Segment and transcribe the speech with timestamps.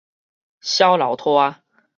[0.63, 1.57] 痟流拖